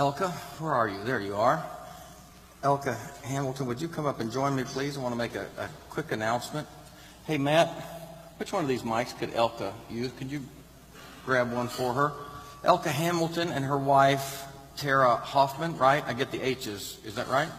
[0.00, 1.04] Elka, where are you?
[1.04, 1.62] There you are.
[2.62, 4.96] Elka Hamilton, would you come up and join me, please?
[4.96, 6.66] I want to make a, a quick announcement.
[7.26, 7.68] Hey, Matt,
[8.38, 10.10] which one of these mics could Elka use?
[10.12, 10.40] Could you
[11.26, 12.12] grab one for her?
[12.64, 14.46] Elka Hamilton and her wife,
[14.78, 16.02] Tara Hoffman, right?
[16.06, 16.96] I get the H's.
[17.04, 17.50] Is that right?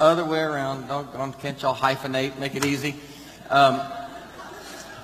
[0.00, 0.88] Other way around.
[0.88, 2.38] Doggone, can't y'all hyphenate?
[2.38, 2.94] Make it easy.
[3.50, 3.82] Um,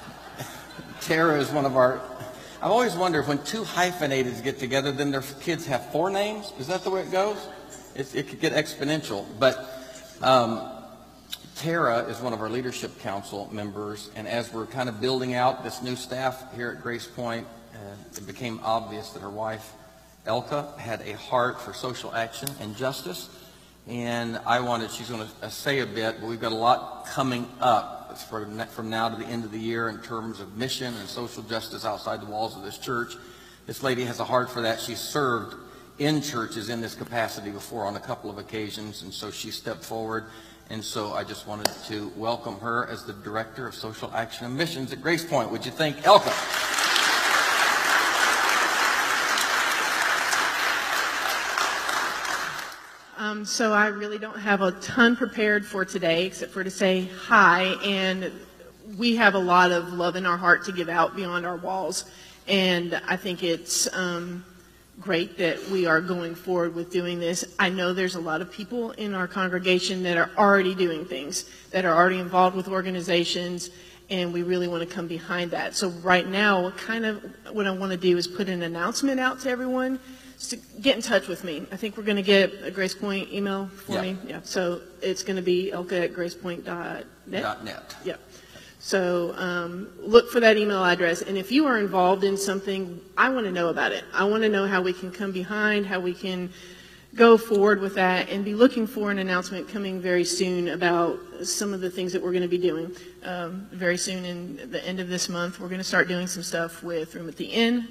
[1.03, 2.01] Tara is one of our.
[2.61, 6.53] I've always wondered when two hyphenated get together, then their kids have four names.
[6.59, 7.37] Is that the way it goes?
[7.95, 9.25] It, it could get exponential.
[9.39, 9.65] But
[10.23, 10.69] um,
[11.55, 15.63] Tara is one of our leadership council members, and as we're kind of building out
[15.63, 17.79] this new staff here at Grace Point, uh,
[18.17, 19.73] it became obvious that her wife,
[20.27, 23.29] Elka, had a heart for social action and justice.
[23.89, 27.07] And I wanted, she's going to uh, say a bit, but we've got a lot
[27.07, 31.09] coming up from now to the end of the year in terms of mission and
[31.09, 33.17] social justice outside the walls of this church.
[33.67, 34.79] This lady has a heart for that.
[34.79, 35.57] She served
[35.99, 39.85] in churches in this capacity before on a couple of occasions, and so she stepped
[39.85, 40.25] forward.
[40.69, 44.55] And so I just wanted to welcome her as the Director of Social Action and
[44.55, 45.51] Missions at Grace Point.
[45.51, 46.68] Would you thank Elka?
[53.29, 57.11] Um, so I really don't have a ton prepared for today, except for to say
[57.15, 57.75] hi.
[57.85, 58.33] And
[58.97, 62.07] we have a lot of love in our heart to give out beyond our walls.
[62.47, 64.47] And I think it's um,
[64.99, 67.45] great that we are going forward with doing this.
[67.59, 71.51] I know there's a lot of people in our congregation that are already doing things,
[71.71, 73.69] that are already involved with organizations,
[74.11, 75.77] and we really want to come behind that.
[75.77, 79.41] So right now, kind of what I want to do is put an announcement out
[79.41, 79.99] to everyone
[80.49, 81.67] to get in touch with me.
[81.73, 84.03] I think we're going to get a Grace Point email for Yeah.
[84.03, 84.17] me.
[84.27, 84.41] Yeah.
[84.45, 87.43] So it's going to be elka at gracepoint.net.
[87.43, 87.97] Dot net.
[88.05, 88.21] Yep.
[88.79, 91.21] So um, look for that email address.
[91.23, 94.05] And if you are involved in something, I want to know about it.
[94.15, 96.51] I want to know how we can come behind, how we can
[97.19, 101.75] go forward with that, and be looking for an announcement coming very soon about some
[101.75, 102.95] of the things that we're going to be doing.
[103.25, 106.45] Um, very soon, in the end of this month, we're going to start doing some
[106.45, 107.89] stuff with Room at the Inn.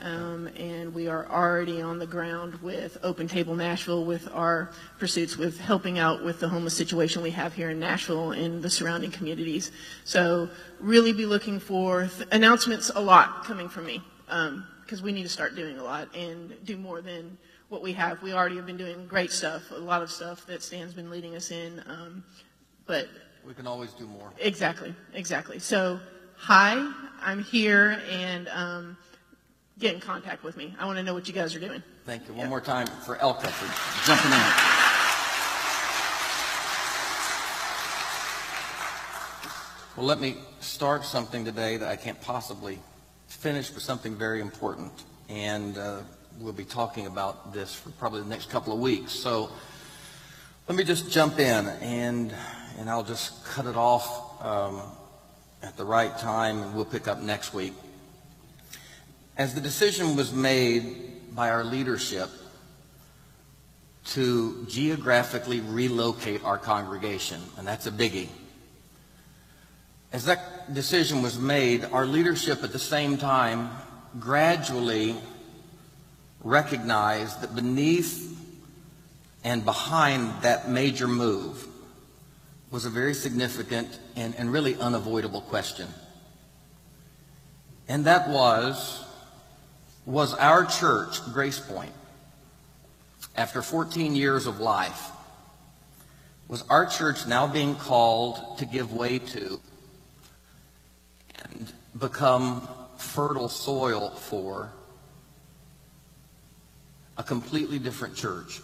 [0.00, 4.70] Um, and we are already on the ground with Open Table Nashville with our
[5.00, 8.70] pursuits with helping out with the homeless situation we have here in Nashville and the
[8.70, 9.72] surrounding communities.
[10.04, 10.48] So
[10.78, 14.00] really be looking for announcements a lot coming from me
[14.84, 17.36] because we need to start doing a lot and do more than
[17.68, 18.22] what we have.
[18.22, 21.36] We already have been doing great stuff, a lot of stuff that Stan's been leading
[21.36, 21.82] us in.
[21.86, 22.24] Um,
[22.86, 23.08] but
[23.46, 24.32] We can always do more.
[24.38, 25.58] Exactly, exactly.
[25.58, 26.00] So,
[26.36, 28.96] hi, I'm here, and um,
[29.78, 30.74] get in contact with me.
[30.78, 31.82] I want to know what you guys are doing.
[32.04, 32.34] Thank you.
[32.34, 34.78] One more time for Elka for jumping in.
[39.96, 42.78] Well, let me start something today that I can't possibly
[43.26, 44.92] finish with something very important.
[45.28, 46.02] And uh,
[46.40, 49.12] we'll be talking about this for probably the next couple of weeks.
[49.12, 49.50] So
[50.68, 52.32] let me just jump in and,
[52.78, 54.82] and I'll just cut it off um,
[55.62, 57.72] at the right time and we'll pick up next week.
[59.36, 62.28] As the decision was made by our leadership
[64.06, 68.28] to geographically relocate our congregation, and that's a biggie.
[70.12, 73.70] As that decision was made, our leadership at the same time
[74.18, 75.14] gradually
[76.42, 78.36] recognized that beneath
[79.44, 81.66] and behind that major move
[82.70, 85.88] was a very significant and, and really unavoidable question.
[87.88, 89.04] And that was,
[90.04, 91.92] was our church, Grace Point,
[93.36, 95.10] after 14 years of life,
[96.48, 99.60] was our church now being called to give way to
[101.44, 102.66] and become
[102.96, 104.72] fertile soil for
[107.18, 108.60] a completely different church?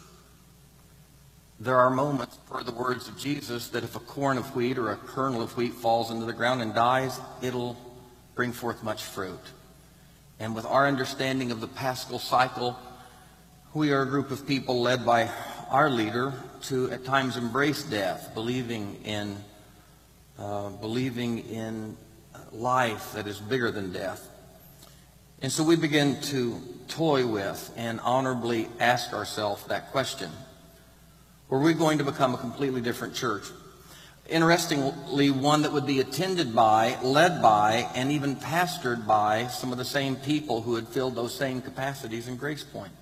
[1.60, 4.90] There are moments, per the words of Jesus, that if a corn of wheat or
[4.90, 7.76] a kernel of wheat falls into the ground and dies, it'll
[8.34, 9.38] bring forth much fruit.
[10.40, 12.76] And with our understanding of the paschal cycle,
[13.72, 15.30] we are a group of people led by
[15.70, 19.36] our leader to at times embrace death, believing in
[20.38, 21.96] uh, believing in
[22.52, 24.28] life that is bigger than death.
[25.42, 30.30] And so we begin to toy with and honorably ask ourselves that question.
[31.48, 33.44] Were we going to become a completely different church?
[34.28, 39.76] Interestingly, one that would be attended by, led by, and even pastored by some of
[39.76, 42.92] the same people who had filled those same capacities in Grace Point.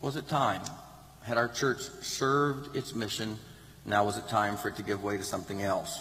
[0.00, 0.62] Was it time?
[1.22, 3.36] Had our church served its mission?
[3.84, 6.00] Now was it time for it to give way to something else?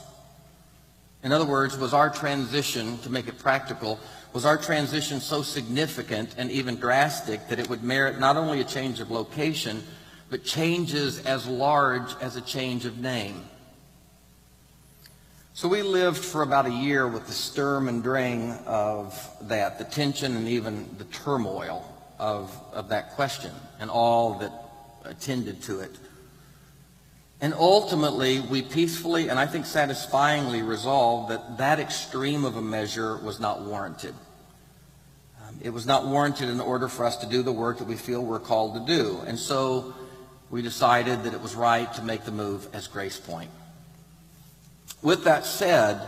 [1.23, 3.99] In other words, was our transition, to make it practical,
[4.37, 8.63] was our transition so significant and even drastic that it would merit not only a
[8.63, 9.81] change of location,
[10.29, 13.43] but changes as large as a change of name.
[15.55, 19.85] So we lived for about a year with the sturm and drang of that, the
[19.85, 24.51] tension and even the turmoil of, of that question and all that
[25.03, 25.95] attended to it.
[27.41, 33.17] And ultimately, we peacefully and I think satisfyingly resolved that that extreme of a measure
[33.17, 34.13] was not warranted.
[35.61, 38.23] It was not warranted in order for us to do the work that we feel
[38.23, 39.19] we're called to do.
[39.25, 39.93] And so
[40.49, 43.49] we decided that it was right to make the move as Grace Point.
[45.01, 46.01] With that said,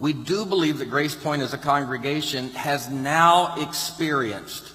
[0.00, 4.72] we do believe that Grace Point as a congregation has now experienced,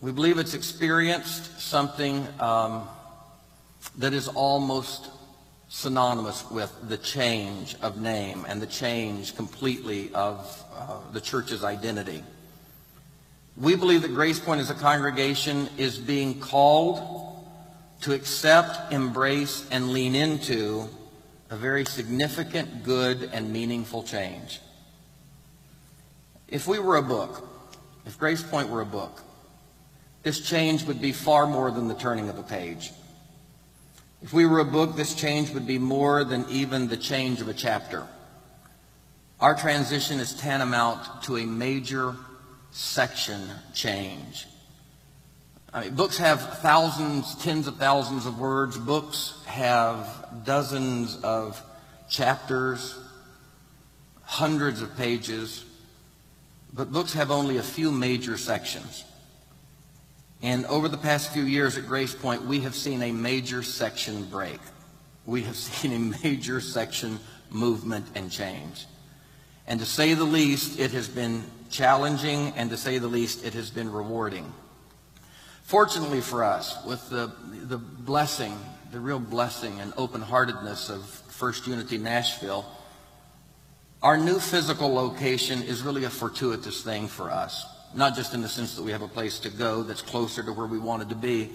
[0.00, 2.86] we believe it's experienced something um,
[3.98, 5.08] that is almost
[5.76, 12.22] synonymous with the change of name and the change completely of uh, the church's identity.
[13.58, 17.44] We believe that Grace Point as a congregation is being called
[18.00, 20.88] to accept, embrace, and lean into
[21.50, 24.60] a very significant, good, and meaningful change.
[26.48, 27.46] If we were a book,
[28.06, 29.20] if Grace Point were a book,
[30.22, 32.92] this change would be far more than the turning of a page.
[34.22, 37.48] If we were a book, this change would be more than even the change of
[37.48, 38.06] a chapter.
[39.38, 42.16] Our transition is tantamount to a major
[42.70, 43.42] section
[43.74, 44.46] change.
[45.72, 48.78] I mean, books have thousands, tens of thousands of words.
[48.78, 50.08] Books have
[50.44, 51.62] dozens of
[52.08, 52.98] chapters,
[54.22, 55.64] hundreds of pages.
[56.72, 59.04] But books have only a few major sections.
[60.42, 64.24] And over the past few years at Grace Point, we have seen a major section
[64.24, 64.60] break.
[65.24, 67.18] We have seen a major section
[67.50, 68.86] movement and change.
[69.66, 73.54] And to say the least, it has been challenging, and to say the least, it
[73.54, 74.52] has been rewarding.
[75.62, 77.32] Fortunately for us, with the,
[77.64, 78.56] the blessing,
[78.92, 82.64] the real blessing and open-heartedness of First Unity Nashville,
[84.02, 87.66] our new physical location is really a fortuitous thing for us.
[87.96, 90.52] Not just in the sense that we have a place to go that's closer to
[90.52, 91.50] where we wanted to be,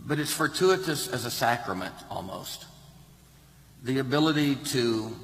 [0.00, 2.66] but it's fortuitous as a sacrament almost.
[3.84, 5.16] The ability to,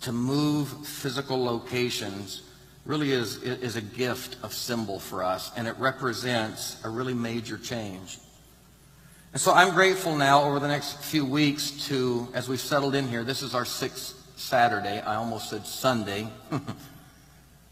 [0.00, 2.42] to move physical locations
[2.84, 7.56] really is, is a gift of symbol for us, and it represents a really major
[7.56, 8.18] change.
[9.32, 13.06] And so I'm grateful now over the next few weeks to, as we've settled in
[13.06, 15.00] here, this is our sixth Saturday.
[15.00, 16.26] I almost said Sunday.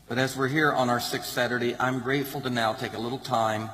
[0.09, 3.19] but as we're here on our sixth Saturday, I'm grateful to now take a little
[3.19, 3.71] time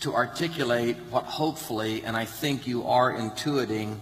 [0.00, 3.96] to articulate what hopefully, and I think you are intuiting,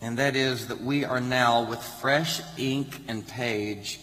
[0.00, 4.00] and that is that we are now with fresh ink and page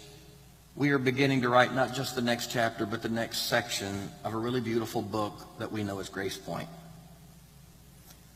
[0.76, 4.34] we are beginning to write not just the next chapter, but the next section of
[4.34, 6.68] a really beautiful book that we know as Grace Point.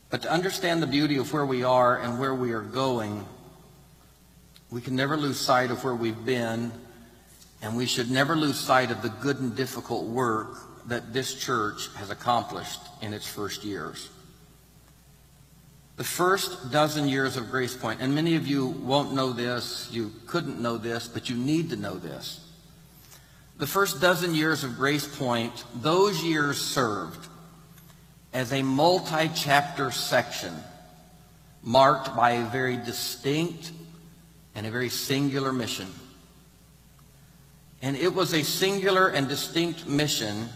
[0.08, 3.26] But to understand the beauty of where we are and where we are going,
[4.70, 6.72] we can never lose sight of where we've been,
[7.62, 11.88] and we should never lose sight of the good and difficult work that this church
[11.96, 14.08] has accomplished in its first years.
[15.96, 20.12] The first dozen years of Grace Point, and many of you won't know this, you
[20.26, 22.40] couldn't know this, but you need to know this.
[23.58, 27.28] The first dozen years of Grace Point, those years served
[28.32, 30.54] as a multi-chapter section
[31.62, 33.72] marked by a very distinct
[34.54, 35.88] and a very singular mission.
[37.82, 40.48] And it was a singular and distinct mission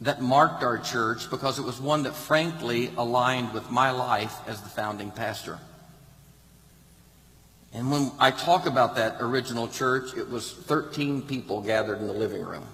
[0.00, 4.60] that marked our church because it was one that frankly aligned with my life as
[4.60, 5.58] the founding pastor.
[7.72, 12.12] And when I talk about that original church, it was 13 people gathered in the
[12.12, 12.66] living room.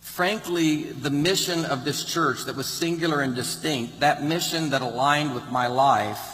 [0.00, 5.34] Frankly, the mission of this church that was singular and distinct, that mission that aligned
[5.34, 6.33] with my life,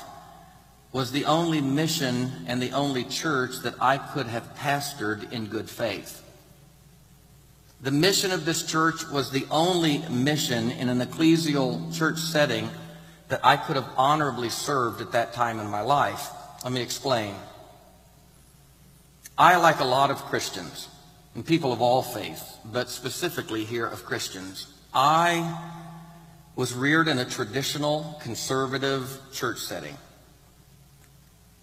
[0.92, 5.70] was the only mission and the only church that I could have pastored in good
[5.70, 6.22] faith.
[7.80, 12.68] The mission of this church was the only mission in an ecclesial church setting
[13.28, 16.28] that I could have honorably served at that time in my life.
[16.64, 17.34] Let me explain.
[19.38, 20.88] I, like a lot of Christians,
[21.34, 25.70] and people of all faiths, but specifically here of Christians, I
[26.56, 29.96] was reared in a traditional conservative church setting.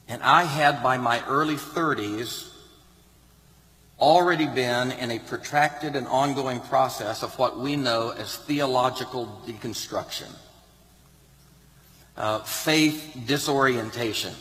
[0.07, 2.49] And I had, by my early 30s,
[3.99, 10.31] already been in a protracted and ongoing process of what we know as theological deconstruction,
[12.15, 14.33] uh, faith disorientation.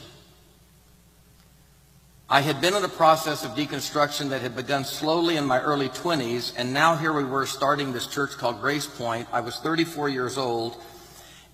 [2.29, 5.89] I had been in a process of deconstruction that had begun slowly in my early
[5.89, 9.29] 20s, and now here we were starting this church called Grace Point.
[9.33, 10.77] I was 34 years old,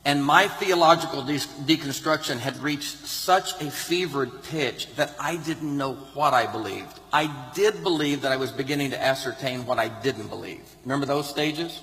[0.05, 5.95] and my theological de- deconstruction had reached such a fevered pitch that I didn't know
[6.15, 6.99] what I believed.
[7.13, 10.63] I did believe that I was beginning to ascertain what I didn't believe.
[10.85, 11.81] Remember those stages?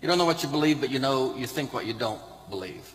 [0.00, 2.90] You don't know what you believe, but you know, you think what you don't believe.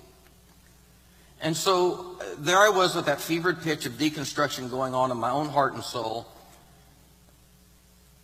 [1.39, 5.17] And so uh, there I was with that fevered pitch of deconstruction going on in
[5.17, 6.27] my own heart and soul.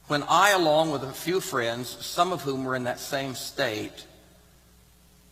[0.07, 4.06] When I, along with a few friends, some of whom were in that same state,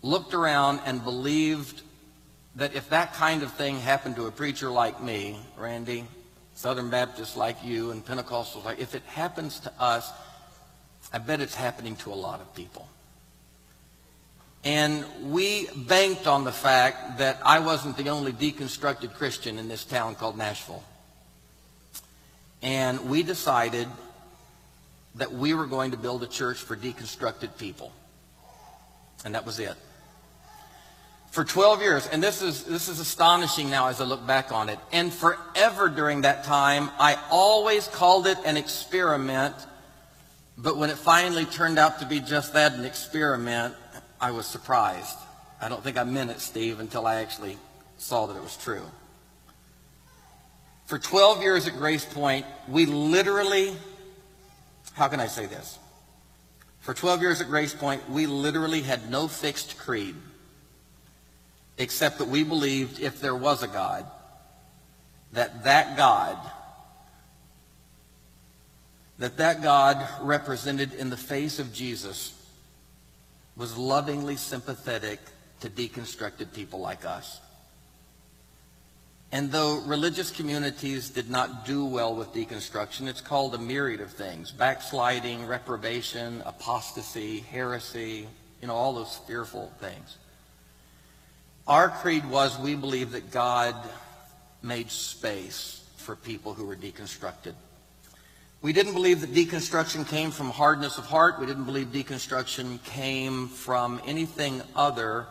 [0.05, 1.81] looked around and believed
[2.55, 6.05] that if that kind of thing happened to a preacher like me, Randy,
[6.53, 10.11] Southern Baptist like you, and Pentecostals like, if it happens to us,
[11.11, 12.87] I bet it's happening to a lot of people.
[14.63, 19.83] And we banked on the fact that I wasn't the only deconstructed Christian in this
[19.83, 20.83] town called Nashville.
[22.61, 23.87] And we decided
[25.15, 27.91] that we were going to build a church for deconstructed people.
[29.23, 29.75] And that was it.
[31.35, 34.69] For 12 years, and this is, this is astonishing now as I look back on
[34.69, 39.53] it, and forever during that time, I always called it an experiment,
[40.57, 43.75] but when it finally turned out to be just that, an experiment,
[44.21, 45.17] I was surprised.
[45.59, 47.57] I don't think I meant it, Steve, until I actually
[47.97, 48.85] saw that it was true.
[50.85, 53.75] For 12 years at Grace Point, we literally,
[54.93, 55.79] how can I say this?
[56.79, 60.15] For 12 years at Grace Point, we literally had no fixed creed,
[61.77, 64.05] except that we believed if there was a God,
[65.33, 66.37] that that God,
[69.19, 72.33] that that God represented in the face of Jesus
[73.55, 75.19] was lovingly sympathetic
[75.61, 77.39] to deconstructed people like us.
[79.31, 84.11] And though religious communities did not do well with deconstruction, it's called a myriad of
[84.11, 84.51] things.
[84.51, 88.27] Backsliding, reprobation, apostasy, heresy,
[88.61, 90.17] you know, all those fearful things.
[91.67, 93.75] Our creed was we believe that God
[94.61, 97.53] made space for people who were deconstructed.
[98.61, 101.39] We didn't believe that deconstruction came from hardness of heart.
[101.39, 105.25] We didn't believe deconstruction came from anything other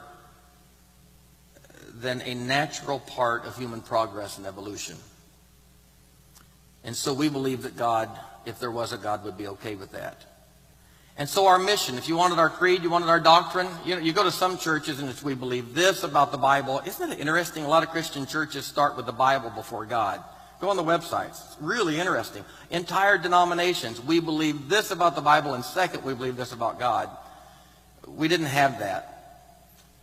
[1.95, 4.97] than a natural part of human progress and evolution.
[6.83, 8.11] And so we believe that God,
[8.45, 10.34] if there was a God, would be okay with that.
[11.17, 14.01] And so our mission, if you wanted our creed, you wanted our doctrine, you know,
[14.01, 16.83] you go to some churches and it's we believe this about the Bible.
[16.85, 17.65] Isn't it interesting?
[17.65, 20.23] A lot of Christian churches start with the Bible before God.
[20.61, 21.47] Go on the websites.
[21.47, 22.45] It's really interesting.
[22.71, 27.09] Entire denominations, we believe this about the Bible, and second, we believe this about God.
[28.09, 29.11] We didn't have that.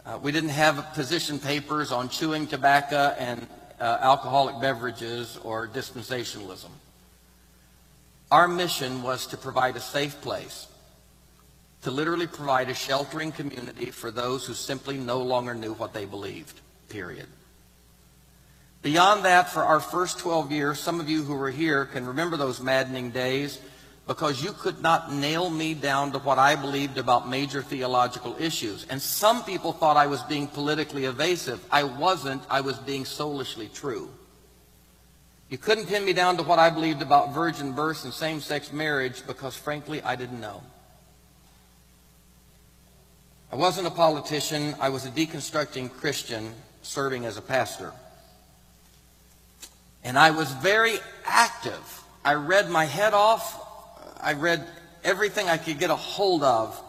[0.06, 3.48] Uh, we didn't have position papers on chewing tobacco and
[3.80, 6.70] uh, alcoholic beverages or dispensationalism.
[8.32, 10.68] Our mission was to provide a safe place,
[11.81, 16.05] to literally provide a sheltering community for those who simply no longer knew what they
[16.05, 16.59] believed,
[16.89, 17.27] period.
[18.81, 22.38] Beyond that, for our first 12 years, some of you who were here can remember
[22.38, 23.59] those maddening days
[24.07, 28.85] because you could not nail me down to what I believed about major theological issues.
[28.89, 31.63] And some people thought I was being politically evasive.
[31.71, 32.41] I wasn't.
[32.50, 34.09] I was being soulishly true.
[35.50, 39.25] You couldn't pin me down to what I believed about virgin birth and same-sex marriage
[39.27, 40.63] because, frankly, I didn't know.
[43.51, 44.75] I wasn't a politician.
[44.79, 46.53] I was a deconstructing Christian
[46.84, 47.91] serving as a pastor.
[50.05, 52.03] And I was very active.
[52.24, 53.60] I read my head off.
[54.22, 54.65] I read
[55.03, 56.81] everything I could get a hold of.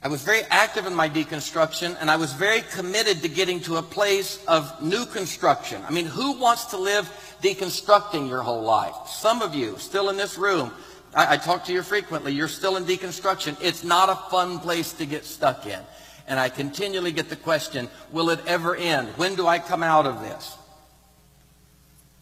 [0.00, 3.76] I was very active in my deconstruction, and I was very committed to getting to
[3.76, 5.82] a place of new construction.
[5.86, 7.10] I mean, who wants to live
[7.42, 8.94] deconstructing your whole life?
[9.08, 10.72] Some of you, still in this room,
[11.14, 13.56] I, I talk to you frequently, you're still in deconstruction.
[13.60, 15.80] It's not a fun place to get stuck in.
[16.26, 19.08] And I continually get the question, will it ever end?
[19.16, 20.56] When do I come out of this?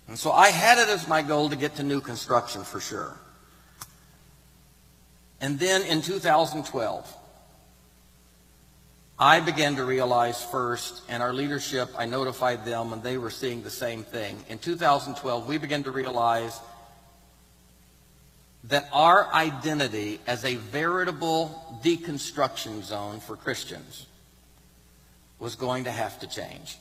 [0.09, 3.17] And so I had it as my goal to get to new construction for sure.
[5.41, 7.17] And then in 2012,
[9.19, 13.63] I began to realize first, and our leadership, I notified them, and they were seeing
[13.63, 14.37] the same thing.
[14.49, 16.59] In 2012, we began to realize
[18.65, 24.07] that our identity as a veritable deconstruction zone for Christians
[25.39, 26.77] was going to have to change.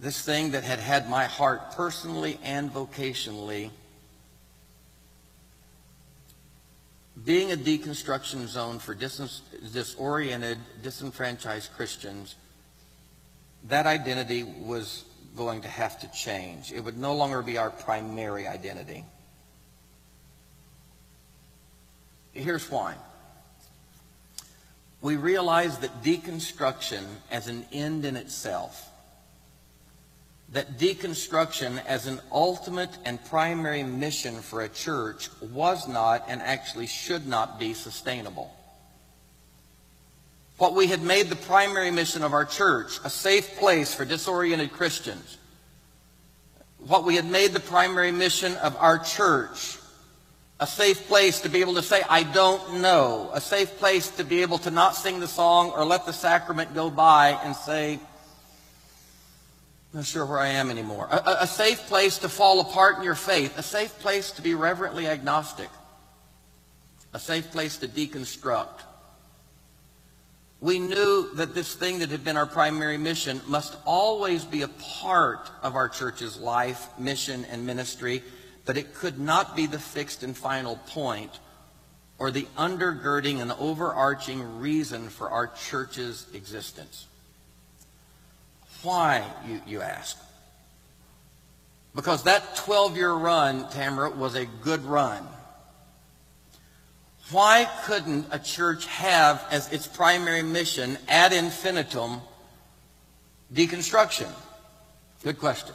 [0.00, 3.70] This thing that had had my heart personally and vocationally,
[7.24, 9.42] being a deconstruction zone for dis-
[9.72, 12.34] disoriented, disenfranchised Christians,
[13.68, 15.04] that identity was
[15.36, 16.72] going to have to change.
[16.72, 19.04] It would no longer be our primary identity.
[22.32, 22.94] Here's why.
[25.00, 28.88] We realize that deconstruction as an end in itself,
[30.52, 36.86] that deconstruction as an ultimate and primary mission for a church was not and actually
[36.86, 38.54] should not be sustainable.
[40.56, 44.72] What we had made the primary mission of our church, a safe place for disoriented
[44.72, 45.38] Christians.
[46.78, 49.78] What we had made the primary mission of our church,
[50.60, 53.30] a safe place to be able to say, I don't know.
[53.32, 56.74] A safe place to be able to not sing the song or let the sacrament
[56.74, 57.94] go by and say,
[59.92, 61.08] I'm not sure where I am anymore.
[61.10, 63.58] A, a, safe place to fall apart in your faith.
[63.58, 65.68] A safe place to be reverently agnostic.
[67.12, 68.82] A safe place to deconstruct.
[70.64, 74.68] We knew that this thing that had been our primary mission must always be a
[74.68, 78.22] part of our church's life, mission, and ministry,
[78.64, 81.38] but it could not be the fixed and final point
[82.16, 87.08] or the undergirding and overarching reason for our church's existence.
[88.82, 90.18] Why, you, you ask?
[91.94, 95.26] Because that 12 year run, Tamara, was a good run.
[97.30, 102.20] Why couldn't a church have as its primary mission ad infinitum
[103.52, 104.28] deconstruction?
[105.22, 105.74] Good question.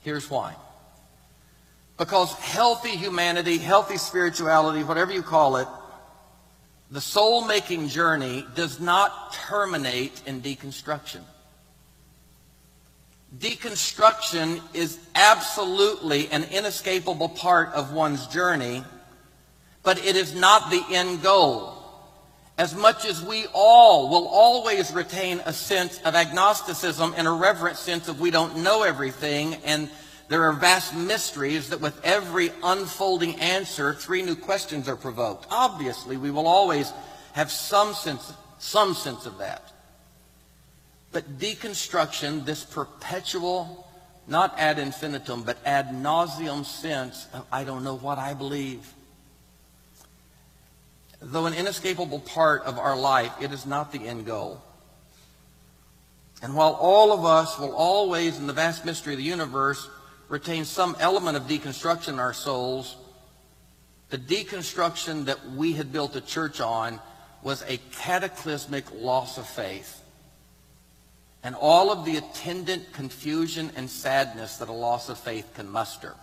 [0.00, 0.54] Here's why.
[1.96, 5.68] Because healthy humanity, healthy spirituality, whatever you call it,
[6.90, 11.20] the soul making journey does not terminate in deconstruction.
[13.38, 18.84] Deconstruction is absolutely an inescapable part of one's journey
[19.84, 21.72] but it is not the end goal.
[22.56, 27.76] As much as we all will always retain a sense of agnosticism and a reverent
[27.76, 29.90] sense of we don't know everything, and
[30.28, 35.46] there are vast mysteries that with every unfolding answer, three new questions are provoked.
[35.50, 36.92] Obviously, we will always
[37.32, 39.72] have some sense, some sense of that.
[41.10, 43.86] But deconstruction, this perpetual,
[44.26, 48.93] not ad infinitum, but ad nauseum sense of I don't know what I believe.
[51.26, 54.62] Though an inescapable part of our life, it is not the end goal.
[56.42, 59.88] And while all of us will always, in the vast mystery of the universe,
[60.28, 62.96] retain some element of deconstruction in our souls,
[64.10, 67.00] the deconstruction that we had built a church on
[67.42, 70.02] was a cataclysmic loss of faith.
[71.42, 76.14] And all of the attendant confusion and sadness that a loss of faith can muster.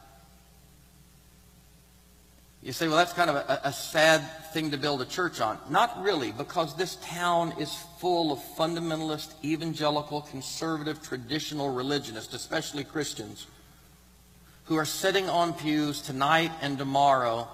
[2.64, 4.22] You say, well, that's kind of a, a, sad
[4.54, 5.58] thing to build a church on.
[5.70, 13.48] Not really, because this town is full of fundamentalist, evangelical, conservative, traditional religionists, especially Christians,
[14.66, 17.48] who are sitting on pews tonight and tomorrow,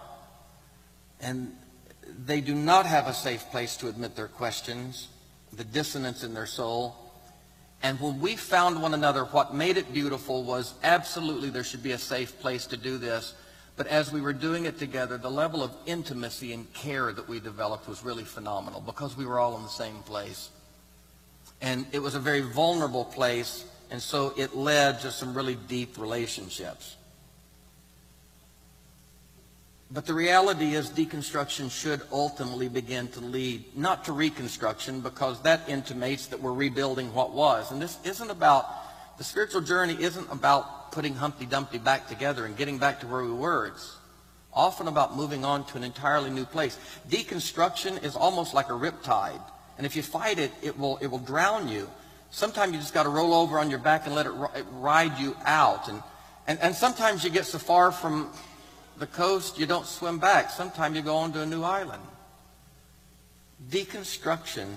[1.21, 1.55] and
[2.25, 5.07] they do not have a safe place to admit their questions,
[5.53, 6.97] the dissonance in their soul.
[7.81, 11.93] And when we found one another, what made it beautiful was absolutely there should be
[11.93, 13.33] a safe place to do this
[13.77, 17.39] but as we were doing it together, the level of intimacy and care that we
[17.39, 20.49] developed was really phenomenal because we were all in the same place.
[21.61, 25.99] And it was a very vulnerable place, and so it led to some really deep
[25.99, 26.95] relationships.
[29.89, 35.69] But the reality is deconstruction should ultimately begin to lead, not to reconstruction, because that
[35.69, 37.71] intimates that we're rebuilding what was.
[37.71, 38.65] And this isn't about,
[39.17, 43.23] the spiritual journey isn't about putting Humpty Dumpty back together and getting back to where
[43.23, 43.67] we were.
[43.67, 43.95] It's
[44.53, 46.77] often about moving on to an entirely new place.
[47.09, 49.41] Deconstruction is almost like a riptide.
[49.77, 51.89] And if you fight it, it will, it will drown you.
[52.31, 54.31] Sometimes you just got to roll over on your back and let it
[54.71, 55.87] ride you out.
[55.87, 56.01] And,
[56.47, 58.31] and, and sometimes you get so far from
[58.97, 60.49] the coast, you don't swim back.
[60.49, 62.03] Sometimes you go on to a new island.
[63.69, 64.75] Deconstruction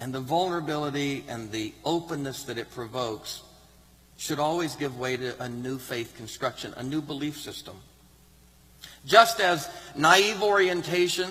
[0.00, 3.42] and the vulnerability and the openness that it provokes
[4.20, 7.74] should always give way to a new faith construction, a new belief system.
[9.06, 11.30] Just as naive orientation,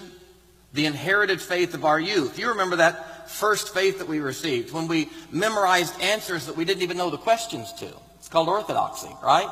[0.74, 2.40] the inherited faith of our youth.
[2.40, 6.82] You remember that first faith that we received when we memorized answers that we didn't
[6.82, 7.94] even know the questions to.
[8.16, 9.48] It's called orthodoxy, right?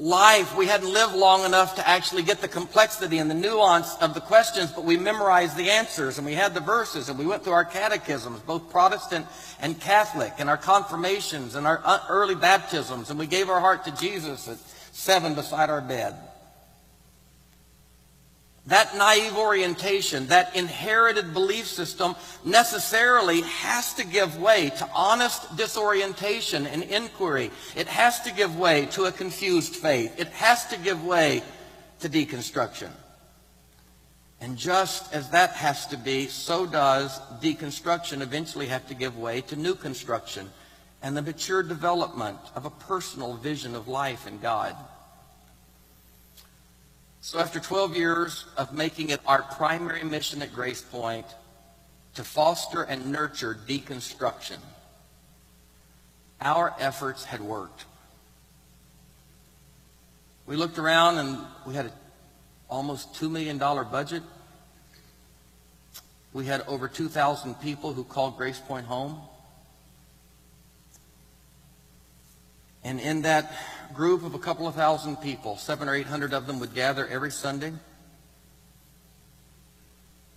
[0.00, 4.14] Life, we hadn't lived long enough to actually get the complexity and the nuance of
[4.14, 7.44] the questions, but we memorized the answers and we had the verses and we went
[7.44, 9.26] through our catechisms, both Protestant
[9.60, 13.84] and Catholic, and our confirmations and our uh, early baptisms, and we gave our heart
[13.84, 14.58] to Jesus at
[14.92, 16.14] seven beside our bed.
[18.70, 26.68] That naive orientation, that inherited belief system necessarily has to give way to honest disorientation
[26.68, 27.50] and inquiry.
[27.74, 30.14] It has to give way to a confused faith.
[30.20, 31.42] It has to give way
[31.98, 32.90] to deconstruction.
[34.40, 39.40] And just as that has to be, so does deconstruction eventually have to give way
[39.42, 40.48] to new construction
[41.02, 44.76] and the mature development of a personal vision of life and God.
[47.22, 51.26] So after 12 years of making it our primary mission at Grace Point
[52.14, 54.56] to foster and nurture deconstruction,
[56.40, 57.84] our efforts had worked.
[60.46, 61.92] We looked around and we had a
[62.70, 64.22] almost $2 million budget.
[66.32, 69.20] We had over 2,000 people who called Grace Point home.
[72.82, 73.52] And in that
[73.94, 77.06] group of a couple of thousand people, seven or eight hundred of them would gather
[77.06, 77.72] every Sunday.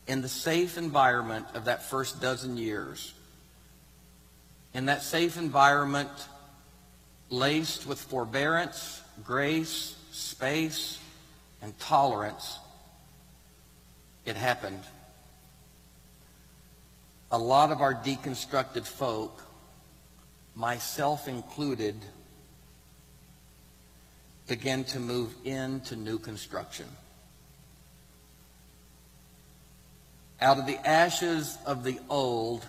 [0.08, 3.14] In the safe environment of that first dozen years,
[4.74, 6.10] in that safe environment,
[7.30, 11.00] laced with forbearance, grace, space,
[11.62, 12.60] and tolerance,
[14.26, 14.82] it happened.
[17.32, 19.42] A lot of our deconstructed folk,
[20.56, 21.96] myself included,
[24.48, 26.86] begin to move into new construction.
[30.42, 32.66] Out of the ashes of the old,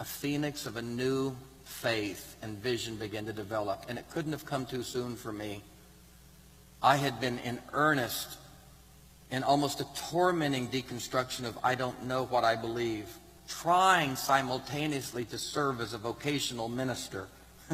[0.00, 3.84] a phoenix of a new faith and vision began to develop.
[3.88, 5.62] And it couldn't have come too soon for me.
[6.82, 8.38] I had been in earnest
[9.30, 13.06] in almost a tormenting deconstruction of I don't know what I believe,
[13.48, 17.28] trying simultaneously to serve as a vocational minister.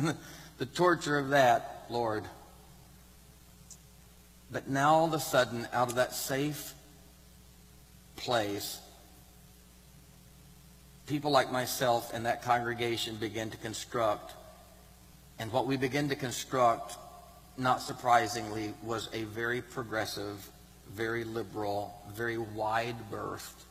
[0.58, 2.24] the torture of that, Lord.
[4.50, 6.74] But now all of a sudden, out of that safe
[8.16, 8.80] place,
[11.06, 14.32] people like myself and that congregation begin to construct.
[15.38, 16.96] And what we begin to construct,
[17.56, 20.48] not surprisingly, was a very progressive,
[20.94, 23.64] very liberal, very wide berthed,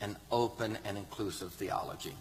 [0.00, 2.14] and open and inclusive theology.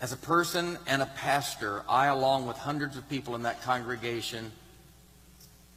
[0.00, 4.52] As a person and a pastor, I, along with hundreds of people in that congregation,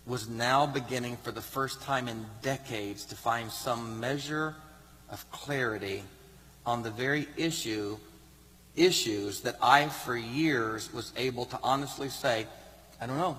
[0.08, 4.56] was now beginning for the first time in decades to find some measure
[5.10, 6.02] of clarity
[6.66, 7.98] on the very issue
[8.76, 12.46] issues that I for years was able to honestly say,
[13.02, 13.38] I don't know.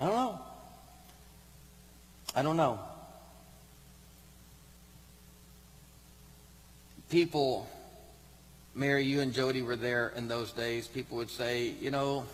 [0.00, 0.40] I don't know.
[2.34, 2.80] I don't know.
[7.08, 7.68] People,
[8.74, 10.88] Mary, you and Jody were there in those days.
[10.88, 12.24] People would say, you know,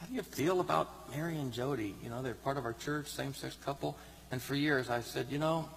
[0.00, 1.94] how do you feel about Mary and Jody?
[2.02, 3.96] You know, they're part of our church, same-sex couple.
[4.30, 5.68] And for years I said, you know,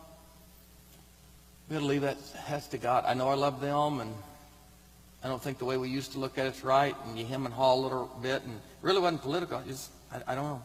[1.69, 3.05] we got to leave that has to God.
[3.05, 4.13] I know I love them, and
[5.23, 7.45] I don't think the way we used to look at it's right, and you hem
[7.45, 9.57] and haw a little bit, and really wasn't political.
[9.57, 10.61] I just, I, I don't know.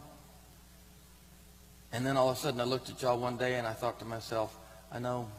[1.95, 3.99] And then all of a sudden I looked at y'all one day and I thought
[3.99, 4.53] to myself,
[4.91, 5.29] I know.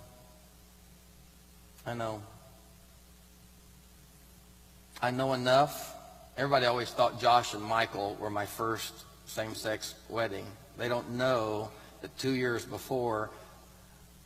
[1.86, 2.22] I know.
[5.02, 5.95] I know enough
[6.36, 8.92] Everybody always thought Josh and Michael were my first
[9.24, 10.44] same-sex wedding.
[10.76, 11.70] They don't know
[12.02, 13.30] that two years before,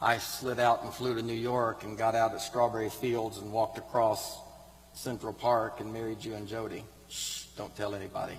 [0.01, 3.53] I slid out and flew to New York and got out at Strawberry Fields and
[3.53, 4.41] walked across
[4.93, 6.83] Central Park and married you and Jody.
[7.09, 8.37] Shh, don't tell anybody.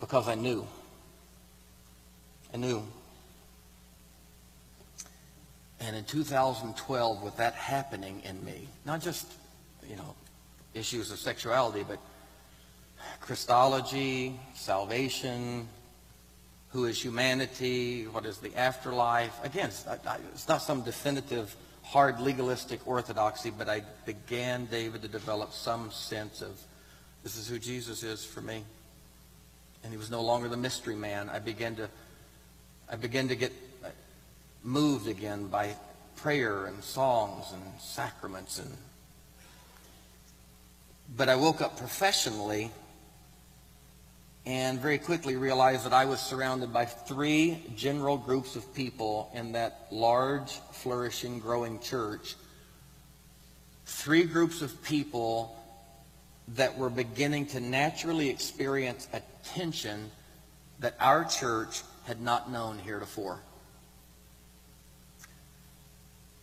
[0.00, 0.66] Because I knew.
[2.52, 2.82] I knew.
[5.78, 9.32] And in 2012, with that happening in me, not just,
[9.88, 10.16] you know,
[10.74, 11.98] issues of sexuality, but
[13.20, 15.68] Christology, salvation,
[16.70, 19.44] who is humanity, what is the afterlife.
[19.44, 25.90] Again, it's not, some definitive, hard legalistic orthodoxy, but I began, David, to develop some
[25.90, 26.60] sense of
[27.22, 28.64] this is who Jesus is for me.
[29.82, 31.28] And he was no longer the mystery man.
[31.28, 31.88] I began to,
[32.88, 33.52] I began to get
[34.62, 35.74] moved again by
[36.16, 38.76] prayer and songs and sacraments and
[41.16, 42.70] but I woke up professionally
[44.46, 49.52] and very quickly realized that I was surrounded by three general groups of people in
[49.52, 52.36] that large, flourishing, growing church.
[53.84, 55.56] Three groups of people
[56.56, 60.10] that were beginning to naturally experience a tension
[60.78, 63.40] that our church had not known heretofore.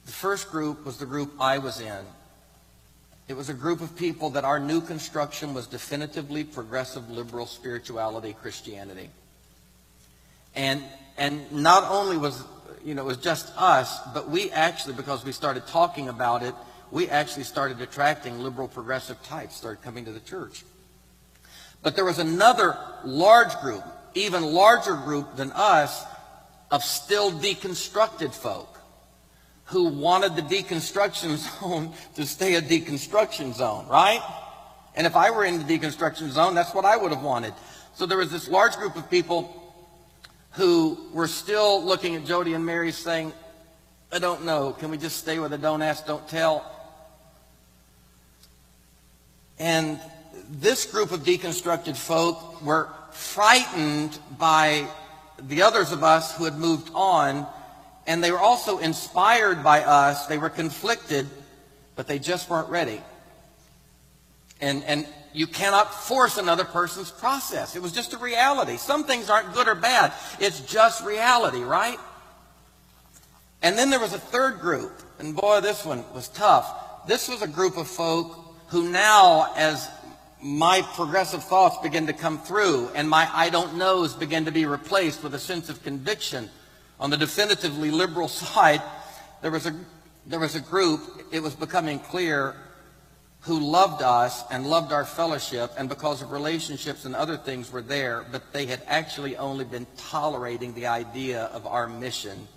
[0.06, 2.06] The first group was the group I was in.
[3.28, 8.34] It was a group of people that our new construction was definitively progressive liberal spirituality
[8.34, 9.10] Christianity.
[10.56, 10.82] And,
[11.18, 12.44] and not only was,
[12.86, 16.56] you know, it was just us, but we actually, because we started talking about it,
[16.90, 20.64] we actually started attracting liberal progressive types, started coming to the church.
[21.84, 26.06] But there was another large group, even larger group than us,
[26.72, 28.77] of still deconstructed folk
[29.68, 34.22] who wanted the deconstruction zone to stay a deconstruction zone, right?
[34.96, 37.54] And if I were in the deconstruction zone, that's what I would have wanted.
[37.96, 39.64] So there was this large group of people
[40.52, 43.32] who were still looking at Jody and Mary saying,
[44.12, 44.74] I don't know.
[44.74, 46.66] Can we just stay with a don't ask, don't tell?
[49.60, 50.00] And
[50.50, 54.88] this group of deconstructed folk were frightened by
[55.40, 57.46] the others of us who had moved on,
[58.08, 60.26] and they were also inspired by us.
[60.28, 61.28] They were conflicted,
[61.96, 63.02] but they just weren't ready.
[64.62, 67.76] And, and you cannot force another person's process.
[67.76, 68.78] It was just a reality.
[68.78, 70.14] Some things aren't good or bad.
[70.40, 72.00] It's just reality, right?
[73.62, 77.06] And then there was a third group, and boy, this one was tough.
[77.08, 79.90] This was a group of folk who now, as
[80.42, 84.66] my progressive thoughts begin to come through and my I don't knows begin to be
[84.66, 86.50] replaced with a sense of conviction.
[87.00, 88.82] On the definitively liberal side,
[89.42, 89.76] there was a,
[90.26, 92.56] there was a group, it was becoming clear,
[93.42, 97.82] who loved us and loved our fellowship, and because of relationships and other things were
[97.82, 102.48] there, but they had actually only been tolerating the idea of our mission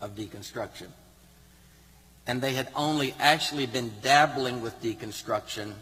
[0.00, 0.88] of deconstruction.
[2.26, 5.72] And they had only actually been dabbling with deconstruction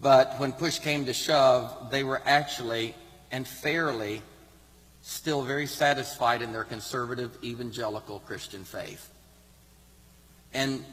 [0.00, 2.94] but when push came to shove, they were actually
[3.30, 4.22] and fairly
[5.02, 9.10] still very satisfied in their conservative evangelical Christian faith.
[10.54, 10.84] And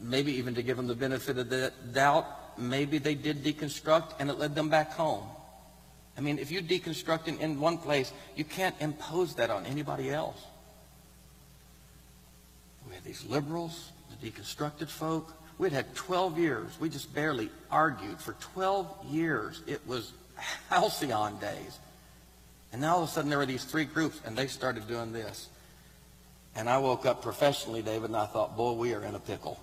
[0.00, 4.30] maybe even to give them the benefit of the doubt, maybe they did deconstruct and
[4.30, 5.24] it led them back home.
[6.16, 10.42] I mean, if you deconstruct in, one place, you can't impose that on anybody else.
[12.88, 16.70] We had these liberals, the deconstructed folk, We'd had 12 years.
[16.80, 18.20] We just barely argued.
[18.20, 20.12] For 12 years, it was
[20.70, 21.78] halcyon days.
[22.72, 25.12] And now all of a sudden there were these three groups, and they started doing
[25.12, 25.48] this.
[26.54, 29.60] And I woke up professionally, David, and I thought, boy, we are in a pickle.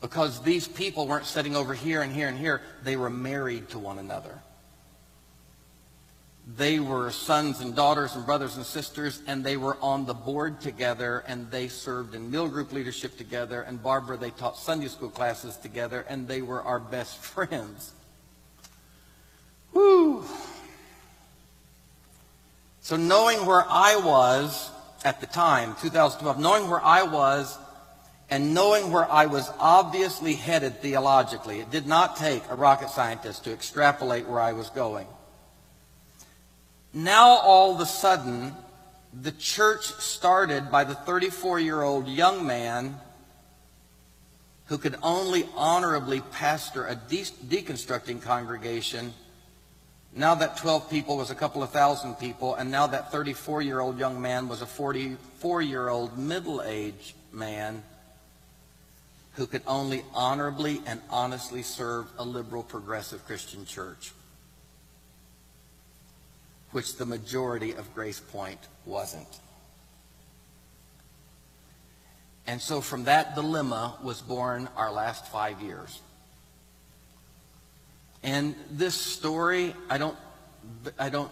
[0.00, 2.62] Because these people weren't sitting over here and here and here.
[2.84, 4.40] They were married to one another
[6.56, 10.60] they were sons and daughters and brothers and sisters, and they were on the board
[10.62, 15.10] together, and they served in mill group leadership together, and Barbara, they taught Sunday school
[15.10, 17.92] classes together, and they were our best friends.
[19.74, 20.24] Woo!
[22.88, 24.70] So knowing where I was
[25.04, 27.58] at the time, 2012, knowing where I was
[28.30, 33.44] and knowing where I was obviously headed theologically, it did not take a rocket scientist
[33.44, 35.06] to extrapolate where I was going.
[36.94, 38.54] Now, all of a sudden,
[39.12, 42.98] the church started by the 34 year old young man
[44.68, 49.12] who could only honorably pastor a de- deconstructing congregation.
[50.14, 53.80] Now that 12 people was a couple of thousand people, and now that 34 year
[53.80, 57.82] old young man was a 44 year old middle aged man
[59.34, 64.12] who could only honorably and honestly serve a liberal progressive Christian church
[66.72, 69.40] which the majority of Grace Point wasn't.
[72.46, 76.00] And so from that dilemma was born our last five years.
[78.22, 80.16] And this story, I don't,
[80.98, 81.30] I don't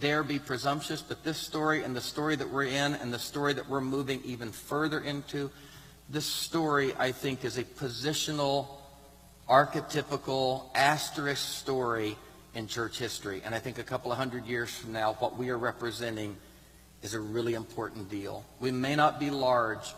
[0.00, 3.52] dare be presumptuous, but this story and the story that we're in and the story
[3.54, 5.50] that we're moving even further into,
[6.08, 8.68] this story, I think, is a positional,
[9.48, 12.16] archetypical, asterisk story
[12.54, 13.42] in church history.
[13.44, 16.36] And I think a couple of hundred years from now, what we are representing
[17.02, 18.44] is a really important deal.
[18.60, 19.94] We may not be large,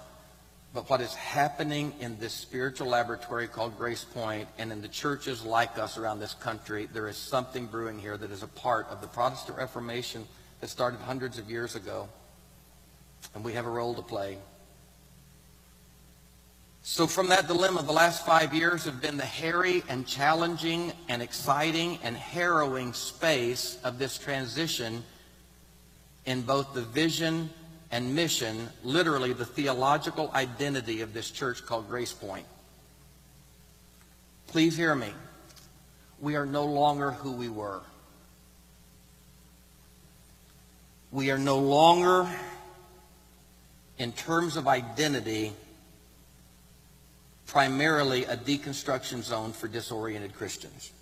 [0.74, 5.44] but what is happening in this spiritual laboratory called Grace Point and in the churches
[5.44, 9.00] like us around this country, there is something brewing here that is a part of
[9.00, 10.26] the Protestant Reformation
[10.60, 12.08] that started hundreds of years ago.
[13.34, 14.38] And we have a role to play.
[16.82, 21.20] So from that dilemma, the last five years have been the hairy and challenging and
[21.20, 25.02] exciting and harrowing space of this transition
[26.24, 27.50] in both the vision
[27.90, 32.46] and mission, literally the theological identity of this church called Grace Point.
[34.48, 35.12] Please hear me.
[36.20, 37.80] We are no longer who we were.
[41.10, 42.28] We are no longer,
[43.96, 45.52] in terms of identity,
[47.46, 50.92] primarily a deconstruction zone for disoriented Christians.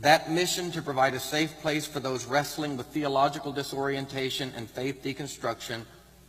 [0.00, 5.02] That mission to provide a safe place for those wrestling with theological disorientation and faith
[5.02, 5.82] deconstruction,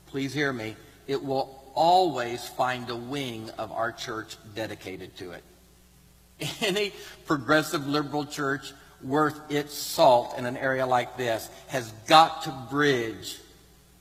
[0.07, 5.43] please hear me, it will always find a wing of our church dedicated to it.
[6.61, 6.93] Any
[7.25, 13.37] progressive liberal church worth its salt in an area like this has got to bridge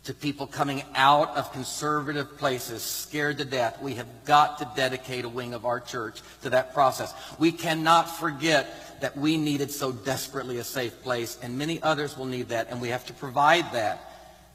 [0.08, 3.78] to people coming out of conservative places, scared to death.
[3.82, 7.12] We have got to dedicate a wing of our church to that process.
[7.38, 12.24] We cannot forget that we needed so desperately a safe place, and many others will
[12.24, 14.00] need that, and we have to provide that.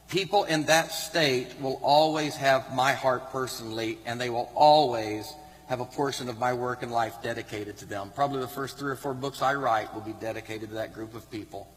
[0.10, 5.32] People in that state will always have my heart personally, and they will always
[5.68, 8.12] have a portion of my work and life dedicated to them.
[8.16, 11.14] Probably the first three or four books I write will be dedicated to that group
[11.14, 11.68] of people.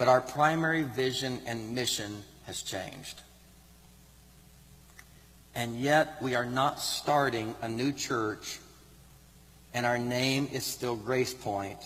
[0.00, 3.20] But our primary vision and mission has changed.
[5.54, 8.60] And yet we are not starting a new church
[9.74, 11.76] and our name is still Grace Point.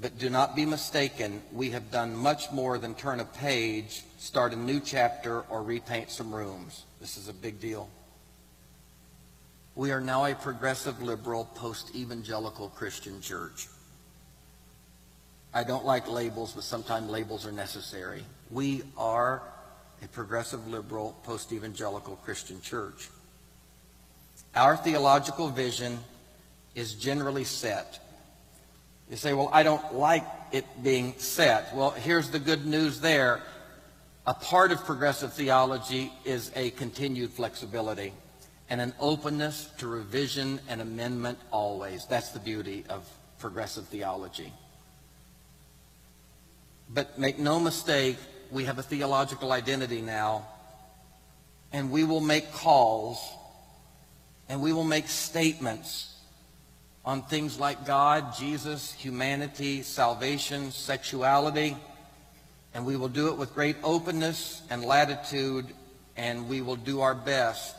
[0.00, 4.52] But do not be mistaken, we have done much more than turn a page, start
[4.52, 6.82] a new chapter, or repaint some rooms.
[7.00, 7.88] This is a big deal.
[9.76, 13.68] We are now a progressive liberal post-evangelical Christian church.
[15.52, 18.22] I don't like labels, but sometimes labels are necessary.
[18.50, 19.42] We are
[20.02, 23.08] a progressive liberal post-evangelical Christian church.
[24.54, 25.98] Our theological vision
[26.74, 27.98] is generally set.
[29.10, 31.74] You say, well, I don't like it being set.
[31.74, 33.42] Well, here's the good news there.
[34.26, 38.12] A part of progressive theology is a continued flexibility
[38.68, 42.06] and an openness to revision and amendment always.
[42.06, 43.08] That's the beauty of
[43.40, 44.52] progressive theology.
[46.92, 48.16] But make no mistake,
[48.50, 50.46] we have a theological identity now,
[51.72, 53.18] and we will make calls
[54.48, 56.12] and we will make statements
[57.04, 61.76] on things like God, Jesus, humanity, salvation, sexuality,
[62.74, 65.66] and we will do it with great openness and latitude,
[66.16, 67.76] and we will do our best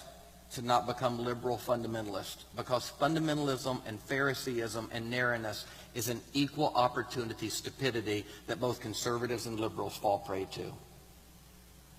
[0.54, 7.50] to not become liberal fundamentalists because fundamentalism and Phariseeism and narrowness is an equal opportunity
[7.50, 10.72] stupidity that both conservatives and liberals fall prey to.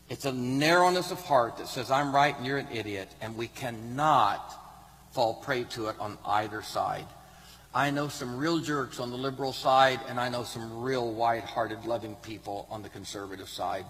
[0.08, 3.48] It's a narrowness of heart that says, I'm right and you're an idiot, and we
[3.48, 4.54] cannot
[5.12, 7.06] fall prey to it on either side.
[7.74, 11.86] I know some real jerks on the liberal side, and I know some real wide-hearted,
[11.86, 13.86] loving people on the conservative side.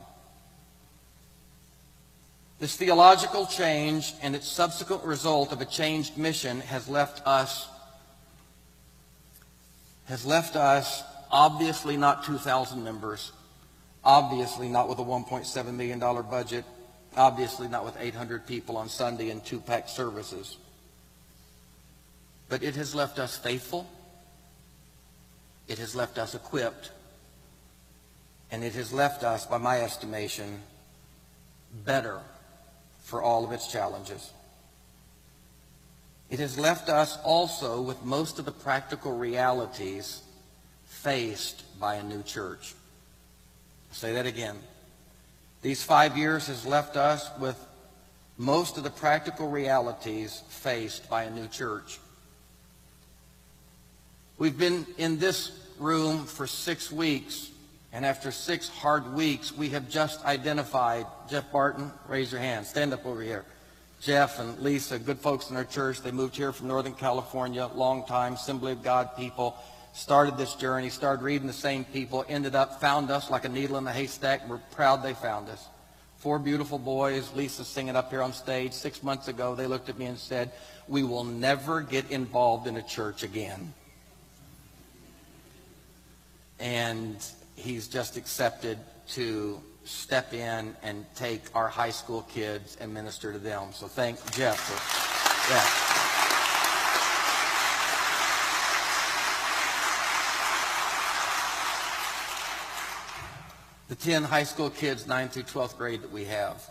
[2.63, 7.67] This theological change and its subsequent result of a changed mission has left us
[10.05, 13.33] has left us obviously not 2,000 members,
[14.05, 16.65] obviously not with a $1.7 million budget,
[17.17, 20.57] obviously not with 800 people on Sunday and two-pack services.
[22.49, 23.89] But it has left us faithful,
[25.67, 26.93] it has left us equipped,
[28.53, 30.61] and it has left us, by my estimation,
[31.85, 32.21] better
[33.13, 34.31] for all of its challenges.
[36.31, 40.23] It has left us also with most of the practical realities
[40.87, 42.73] faced by a new church.
[43.91, 44.57] I'll say that again.
[45.61, 47.63] These five years has left us with
[48.39, 51.99] most of the practical realities faced by a new church.
[54.39, 57.51] We've been in this room for six weeks
[57.93, 62.93] and after six hard weeks, we have just identified, Jeff Barton, raise your hand, stand
[62.93, 63.45] up over here.
[64.01, 68.05] Jeff and Lisa, good folks in our church, they moved here from Northern California, long
[68.07, 69.57] time, Assembly of God people,
[69.93, 73.77] started this journey, started reading the same people, ended up, found us like a needle
[73.77, 74.49] in a haystack.
[74.49, 75.69] We're proud they found us.
[76.17, 78.73] Four beautiful boys, Lisa singing up here on stage.
[78.73, 80.51] Six months ago, they looked at me and said,
[80.89, 83.75] we will never get involved in a church again.
[86.59, 87.17] And
[87.57, 93.39] he's just accepted to step in and take our high school kids and minister to
[93.39, 93.73] them.
[93.73, 95.89] So thank Jeff for that.
[103.89, 106.63] The 10 high school kids, 9th through 12th grade that we have.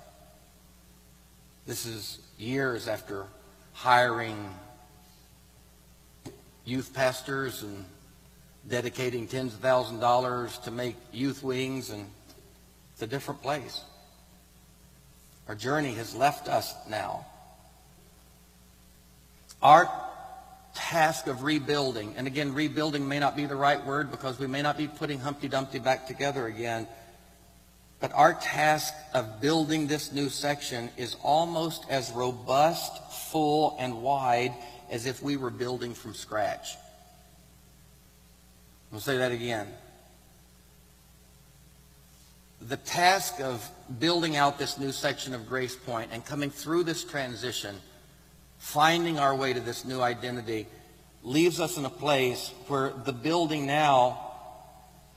[1.67, 3.27] This is years after
[3.73, 4.49] hiring
[6.65, 7.85] youth pastors and
[8.67, 12.05] dedicating tens of thousands of dollars to make youth wings, and
[12.93, 13.81] it's a different place.
[15.47, 17.25] Our journey has left us now.
[19.61, 19.91] Our
[20.73, 24.61] task of rebuilding, and again, rebuilding may not be the right word because we may
[24.61, 26.87] not be putting Humpty Dumpty back together again,
[27.99, 32.91] but our task of building this new section is almost as robust,
[33.31, 34.53] full, and wide
[34.89, 36.75] as if we were building from scratch.
[38.93, 39.67] I'll say that again.
[42.61, 43.67] The task of
[43.99, 47.75] building out this new section of Grace Point and coming through this transition,
[48.59, 50.67] finding our way to this new identity,
[51.23, 54.30] leaves us in a place where the building now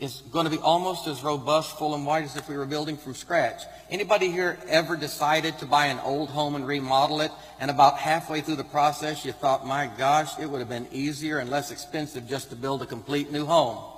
[0.01, 2.97] is going to be almost as robust, full, and wide as if we were building
[2.97, 3.63] from scratch.
[3.91, 7.31] Anybody here ever decided to buy an old home and remodel it,
[7.61, 11.39] and about halfway through the process you thought, my gosh, it would have been easier
[11.39, 13.93] and less expensive just to build a complete new home?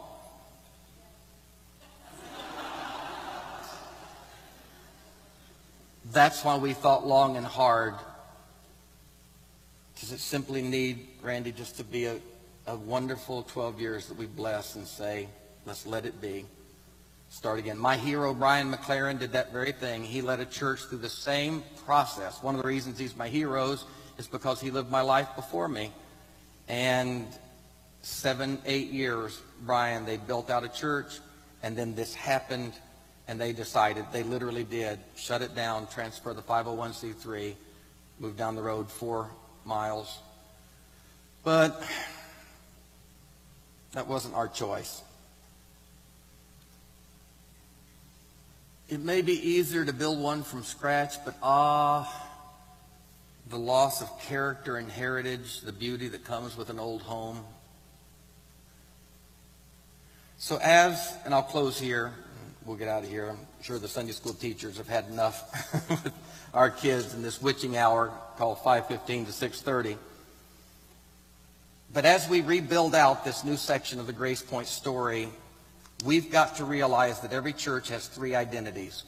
[6.12, 7.94] That's why we thought long and hard.
[10.00, 12.18] Does it simply need, Randy, just to be a,
[12.66, 15.28] a wonderful 12 years that we bless and say,
[15.66, 16.46] Let's let it be.
[17.28, 17.76] Start again.
[17.76, 20.04] My hero, Brian McLaren, did that very thing.
[20.04, 22.40] He led a church through the same process.
[22.40, 23.84] One of the reasons he's my heroes
[24.16, 25.90] is because he lived my life before me.
[26.68, 27.26] And
[28.02, 31.18] seven, eight years, Brian, they built out a church,
[31.64, 32.72] and then this happened,
[33.26, 37.54] and they decided, they literally did, shut it down, transfer the 501c3,
[38.20, 39.28] move down the road four
[39.64, 40.20] miles.
[41.42, 41.82] But
[43.92, 45.02] that wasn't our choice.
[48.88, 52.30] It may be easier to build one from scratch, but ah,
[53.50, 57.44] the loss of character and heritage, the beauty that comes with an old home.
[60.38, 62.12] So as, and I'll close here,
[62.64, 63.30] we'll get out of here.
[63.30, 66.12] I'm sure the Sunday school teachers have had enough with
[66.54, 69.98] our kids in this witching hour called 515 to 630.
[71.92, 75.28] But as we rebuild out this new section of the Grace Point story,
[76.04, 79.04] we've got to realize that every church has three identities.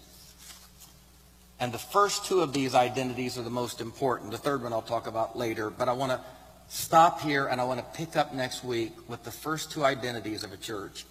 [1.61, 4.31] And the first two of these identities are the most important.
[4.31, 5.71] The third one I'll talk about later.
[5.71, 6.21] But I want to
[6.69, 10.45] stop here and I want to pick up next week with the first two identities
[10.45, 11.05] of a church.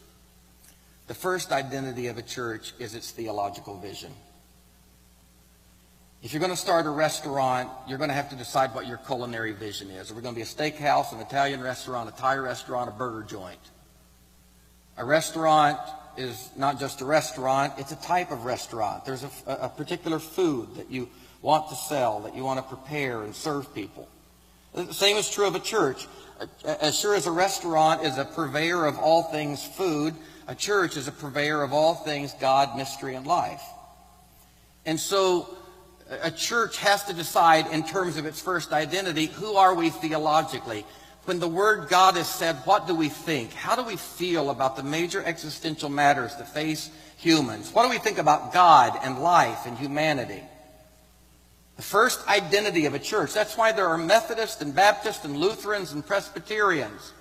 [1.07, 4.11] The first identity of a church is its theological vision.
[6.23, 8.97] If you're going to start a restaurant, you're going to have to decide what your
[8.97, 10.11] culinary vision is.
[10.11, 13.23] Are we going to be a steakhouse, an Italian restaurant, a Thai restaurant, a burger
[13.23, 13.59] joint?
[14.97, 15.79] A restaurant
[16.17, 19.05] is not just a restaurant, it's a type of restaurant.
[19.05, 21.09] There's a, a, particular food that you
[21.43, 24.09] want to sell, that you want to prepare and serve people.
[24.73, 26.07] The same is true of a church.
[26.65, 30.15] As sure as a restaurant is a purveyor of all things food,
[30.47, 33.61] a church is a purveyor of all things God, mystery, and life.
[34.85, 35.55] And so
[36.21, 40.85] a church has to decide in terms of its first identity, who are we theologically?
[41.27, 43.51] When the word God is said, what do we think?
[43.51, 47.69] How do we feel about the major existential matters that face humans?
[47.73, 50.41] What do we think about God and life and humanity?
[51.75, 53.33] The first identity of a church.
[53.33, 57.11] That's why there are Methodists and Baptists and Lutherans and Presbyterians.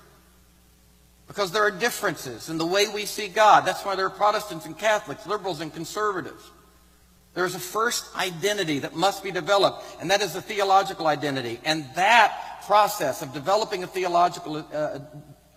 [1.26, 3.66] Because there are differences in the way we see God.
[3.66, 6.48] That's why there are Protestants and Catholics, liberals and conservatives.
[7.37, 11.61] There's a first identity that must be developed, and that is a theological identity.
[11.66, 15.01] And that process of developing a theological uh,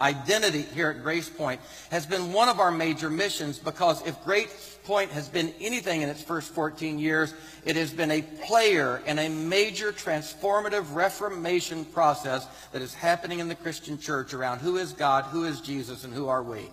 [0.02, 4.78] identity here at Grace Point has been one of our major missions because if Grace
[4.84, 7.34] Point has been anything in its first 14 years,
[7.66, 13.48] it has been a player in a major transformative reformation process that is happening in
[13.48, 16.70] the Christian church around who is God, who is Jesus, and who are we.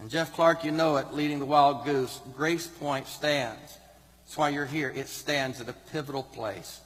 [0.00, 3.78] And Jeff Clark, you know it, leading the Wild Goose, Grace Point stands.
[4.24, 4.92] That's why you're here.
[4.94, 6.80] It stands at a pivotal place.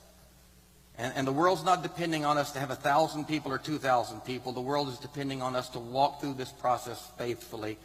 [0.96, 3.78] And, and the world's not depending on us to have a thousand people or two
[3.78, 4.52] thousand people.
[4.52, 7.76] The world is depending on us to walk through this process faithfully,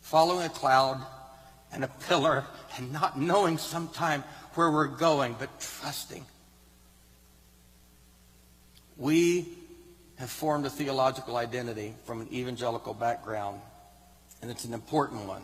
[0.00, 1.04] following a cloud
[1.72, 2.44] and a pillar
[2.76, 4.22] and not knowing sometime
[4.54, 6.24] where we're going, but trusting.
[8.96, 9.48] We
[10.16, 13.60] have formed a theological identity from an evangelical background,
[14.44, 15.40] and it's an important one.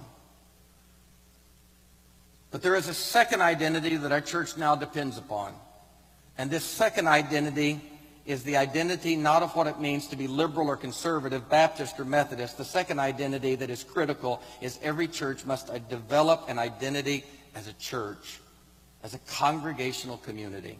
[2.51, 5.55] But there is a second identity that our church now depends upon.
[6.37, 7.81] And this second identity
[8.27, 12.05] is the identity not of what it means to be liberal or conservative, Baptist or
[12.05, 12.59] Methodist.
[12.59, 17.25] The second identity that is critical is every church must develop an identity
[17.55, 18.39] as a church,
[19.03, 20.77] as a congregational community.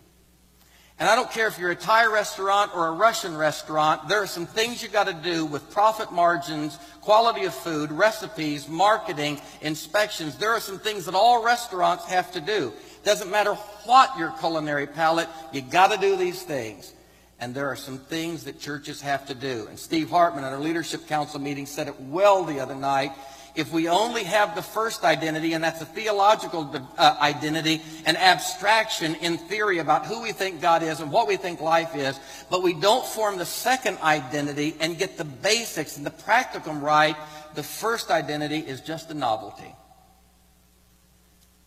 [1.01, 4.27] And I don't care if you're a Thai restaurant or a Russian restaurant, there are
[4.27, 10.37] some things you've got to do with profit margins, quality of food, recipes, marketing, inspections.
[10.37, 12.75] There are some things that all restaurants have to do.
[13.03, 13.55] Doesn't matter
[13.87, 16.93] what your culinary palate, you got to do these things.
[17.41, 19.69] And there are some things that churches have to do.
[19.71, 23.13] And Steve Hartman at our leadership council meeting said it well the other night.
[23.55, 29.17] If we only have the first identity, and that's a theological uh, identity, an abstraction
[29.17, 32.63] in theory about who we think God is and what we think life is, but
[32.63, 37.17] we don't form the second identity and get the basics and the practicum right,
[37.55, 39.75] the first identity is just a novelty.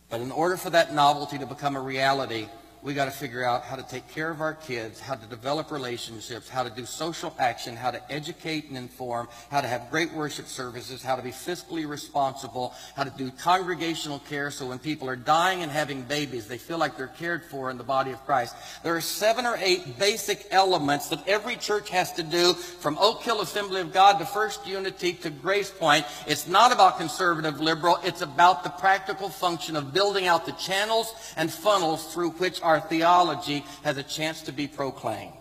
[0.08, 2.48] But in order for that novelty to become a reality,
[2.84, 5.70] we got to figure out how to take care of our kids, how to develop
[5.70, 10.12] relationships, how to do social action, how to educate and inform, how to have great
[10.12, 15.08] worship services, how to be fiscally responsible, how to do congregational care so when people
[15.08, 18.22] are dying and having babies, they feel like they're cared for in the body of
[18.26, 18.54] Christ.
[18.82, 23.22] There are seven or eight basic elements that every church has to do from Oak
[23.22, 26.04] Hill Assembly of God to First Unity to Grace Point.
[26.26, 27.98] It's not about conservative liberal.
[28.04, 32.73] It's about the practical function of building out the channels and funnels through which our
[32.74, 35.32] our theology has a chance to be proclaimed.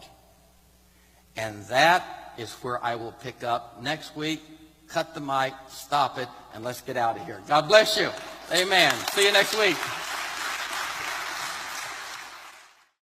[1.36, 4.42] And that is where I will pick up next week.
[4.88, 7.42] Cut the mic, stop it, and let's get out of here.
[7.48, 8.12] God bless you.
[8.52, 8.94] Amen.
[9.14, 9.78] See you next week.